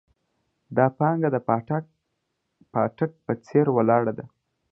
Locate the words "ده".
4.17-4.25